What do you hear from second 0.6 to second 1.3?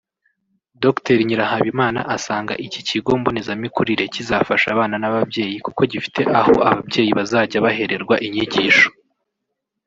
Dr